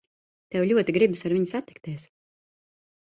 [0.55, 2.09] Tev ļoti gribas ar viņu satikties.